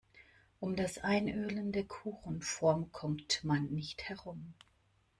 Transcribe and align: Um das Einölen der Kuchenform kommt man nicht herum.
Um 0.59 0.75
das 0.75 0.97
Einölen 0.97 1.71
der 1.73 1.83
Kuchenform 1.85 2.91
kommt 2.91 3.43
man 3.43 3.65
nicht 3.67 4.09
herum. 4.09 4.55